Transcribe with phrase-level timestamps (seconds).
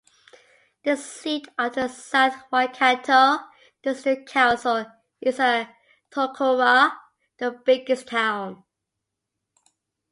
[0.83, 3.37] The seat of the South Waikato
[3.83, 4.87] District Council
[5.21, 5.75] is at
[6.11, 6.97] Tokoroa,
[7.37, 8.63] the biggest town.